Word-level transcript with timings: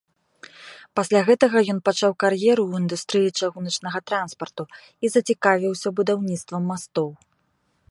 Пасля 0.99 1.19
гэтага 1.27 1.57
ён 1.73 1.79
пачаў 1.89 2.11
кар'еру 2.23 2.63
ў 2.65 2.71
індустрыі 2.83 3.33
чыгуначнага 3.41 3.99
транспарту 4.09 4.63
і 4.73 5.05
зацікавіўся 5.17 5.89
будаўніцтвам 6.01 6.63
мастоў. 6.75 7.09